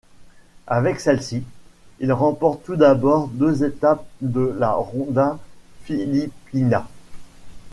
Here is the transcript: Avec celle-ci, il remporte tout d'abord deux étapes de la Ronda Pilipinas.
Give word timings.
Avec 0.65 0.99
celle-ci, 0.99 1.43
il 1.99 2.11
remporte 2.11 2.63
tout 2.63 2.75
d'abord 2.75 3.27
deux 3.27 3.63
étapes 3.63 4.03
de 4.21 4.55
la 4.57 4.71
Ronda 4.71 5.37
Pilipinas. 5.85 6.87